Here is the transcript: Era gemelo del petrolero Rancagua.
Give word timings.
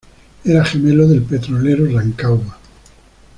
Era 0.45 0.65
gemelo 0.65 1.07
del 1.07 1.21
petrolero 1.21 1.85
Rancagua. 1.95 2.57